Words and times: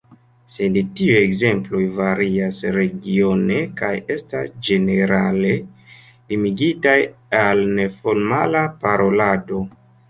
Sed 0.51 0.77
tiuj 0.99 1.17
ekzemploj 1.17 1.81
varias 1.99 2.63
regione 2.77 3.59
kaj 3.83 3.91
estas 4.17 4.51
ĝenerale 4.71 5.55
limigitaj 6.33 6.99
al 7.45 7.67
neformala 7.81 8.69
parolado. 8.85 9.67